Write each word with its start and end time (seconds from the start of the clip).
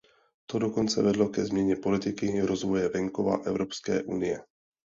To 0.45 0.59
dokonce 0.59 1.01
vedlo 1.03 1.29
ke 1.29 1.45
změně 1.45 1.75
politiky 1.75 2.41
rozvoje 2.41 2.89
venkova 2.89 3.37
Evropské 3.45 4.03
unie. 4.03 4.39